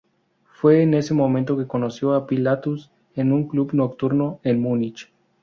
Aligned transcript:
Fue 0.51 0.81
en 0.81 0.95
ese 0.95 1.13
momento 1.13 1.55
que 1.55 1.67
conoció 1.67 2.15
a 2.15 2.25
Pilatus 2.25 2.89
en 3.13 3.31
un 3.31 3.47
club 3.47 3.69
nocturno 3.73 4.39
en 4.41 4.59
Múnich. 4.59 5.11